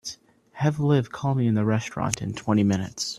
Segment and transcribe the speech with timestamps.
[0.53, 3.09] Have Liv call me in the restaurant in twenty minutes.